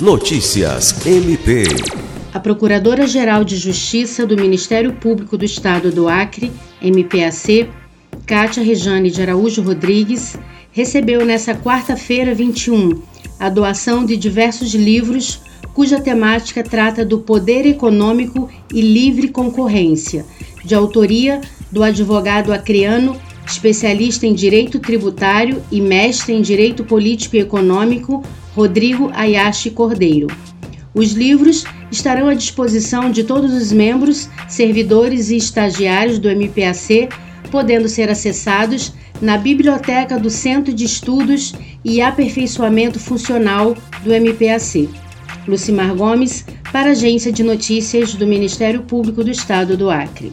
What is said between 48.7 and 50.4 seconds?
Público do Estado do Acre.